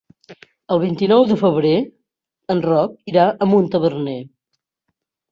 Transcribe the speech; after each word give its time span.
El 0.75 0.79
vint-i-nou 0.83 1.25
de 1.31 1.35
febrer 1.41 1.73
en 2.53 2.63
Roc 2.67 2.95
irà 3.13 3.25
a 3.31 3.49
Montaverner. 3.51 4.17